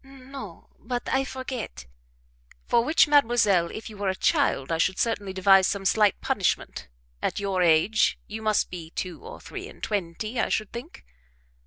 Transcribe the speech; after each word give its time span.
"No 0.03 0.71
but 0.79 1.07
I 1.09 1.23
forget" 1.23 1.85
"For 2.69 2.83
which, 2.83 3.07
mademoiselle, 3.07 3.69
if 3.69 3.87
you 3.87 3.97
were 3.97 4.09
a 4.09 4.15
child 4.15 4.71
I 4.71 4.79
should 4.79 4.97
certainly 4.97 5.31
devise 5.31 5.67
some 5.67 5.85
slight 5.85 6.19
punishment; 6.21 6.87
at 7.21 7.39
your 7.39 7.61
age 7.61 8.17
you 8.25 8.41
must 8.41 8.71
be 8.71 8.89
two 8.89 9.23
or 9.23 9.39
three 9.39 9.69
and 9.69 9.83
twenty, 9.83 10.39
I 10.39 10.49
should 10.49 10.71
think?" 10.71 11.05